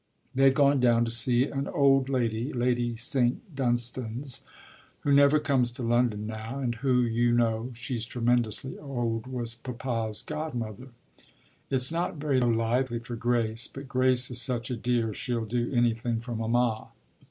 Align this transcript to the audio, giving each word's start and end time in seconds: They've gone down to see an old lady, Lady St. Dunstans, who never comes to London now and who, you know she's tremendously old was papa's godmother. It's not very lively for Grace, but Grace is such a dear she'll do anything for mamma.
They've 0.33 0.51
gone 0.51 0.79
down 0.79 1.05
to 1.05 1.11
see 1.11 1.45
an 1.45 1.67
old 1.67 2.09
lady, 2.09 2.51
Lady 2.51 2.95
St. 2.95 3.55
Dunstans, 3.55 4.41
who 5.01 5.13
never 5.13 5.37
comes 5.39 5.69
to 5.73 5.83
London 5.83 6.25
now 6.25 6.57
and 6.57 6.73
who, 6.73 7.01
you 7.01 7.33
know 7.33 7.71
she's 7.75 8.07
tremendously 8.07 8.79
old 8.79 9.27
was 9.27 9.53
papa's 9.53 10.23
godmother. 10.23 10.87
It's 11.69 11.91
not 11.91 12.15
very 12.15 12.39
lively 12.39 12.97
for 12.97 13.15
Grace, 13.15 13.67
but 13.67 13.87
Grace 13.87 14.31
is 14.31 14.41
such 14.41 14.71
a 14.71 14.75
dear 14.75 15.13
she'll 15.13 15.45
do 15.45 15.71
anything 15.71 16.19
for 16.19 16.33
mamma. 16.35 16.87